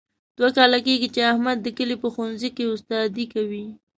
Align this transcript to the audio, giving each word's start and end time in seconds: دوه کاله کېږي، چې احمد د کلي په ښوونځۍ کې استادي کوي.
دوه 0.37 0.49
کاله 0.57 0.79
کېږي، 0.87 1.07
چې 1.15 1.21
احمد 1.31 1.57
د 1.61 1.67
کلي 1.77 1.95
په 2.01 2.07
ښوونځۍ 2.13 2.49
کې 2.57 2.71
استادي 2.73 3.25
کوي. 3.33 3.65